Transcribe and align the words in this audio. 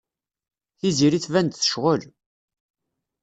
Tiziri 0.79 1.19
tban-d 1.25 1.53
tecɣel. 1.55 2.03